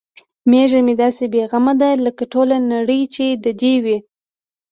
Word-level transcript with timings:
میږه 0.49 0.79
مې 0.85 0.93
داسې 1.03 1.25
بې 1.33 1.41
غمه 1.51 1.73
ده 1.81 1.89
لکه 2.05 2.23
ټوله 2.33 2.57
نړۍ 2.73 3.01
چې 3.15 3.25
د 3.43 3.45
دې 3.61 3.73
وي. 3.83 3.97